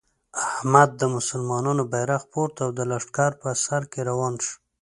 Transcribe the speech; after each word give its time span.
احمد 0.47 0.89
د 0.97 1.03
مسلمانانو 1.15 1.83
بیرغ 1.91 2.21
پورته 2.31 2.59
او 2.65 2.71
د 2.77 2.79
لښکر 2.91 3.31
په 3.41 3.49
سر 3.65 3.81
کې 3.91 4.01
روان 4.09 4.33
شو. 4.43 4.55